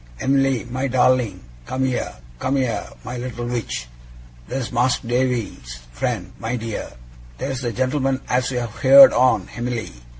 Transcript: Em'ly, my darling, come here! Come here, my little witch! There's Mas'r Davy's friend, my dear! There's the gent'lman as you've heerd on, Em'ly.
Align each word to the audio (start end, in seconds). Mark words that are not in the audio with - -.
Em'ly, 0.19 0.63
my 0.71 0.87
darling, 0.87 1.41
come 1.67 1.85
here! 1.85 2.15
Come 2.39 2.55
here, 2.55 2.87
my 3.03 3.17
little 3.17 3.45
witch! 3.45 3.87
There's 4.47 4.71
Mas'r 4.71 5.07
Davy's 5.07 5.77
friend, 5.91 6.33
my 6.39 6.55
dear! 6.55 6.93
There's 7.37 7.61
the 7.61 7.71
gent'lman 7.71 8.21
as 8.27 8.49
you've 8.49 8.79
heerd 8.81 9.13
on, 9.13 9.47
Em'ly. 9.55 9.91